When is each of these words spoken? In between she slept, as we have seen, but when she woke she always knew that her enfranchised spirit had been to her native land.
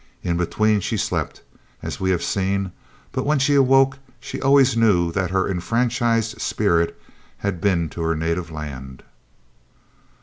In 0.23 0.35
between 0.35 0.79
she 0.79 0.97
slept, 0.97 1.43
as 1.83 1.99
we 1.99 2.09
have 2.09 2.23
seen, 2.23 2.71
but 3.11 3.23
when 3.23 3.37
she 3.37 3.55
woke 3.59 3.99
she 4.19 4.41
always 4.41 4.75
knew 4.75 5.11
that 5.11 5.29
her 5.29 5.47
enfranchised 5.47 6.41
spirit 6.41 6.99
had 7.45 7.61
been 7.61 7.87
to 7.89 8.01
her 8.01 8.15
native 8.15 8.49
land. 8.49 9.03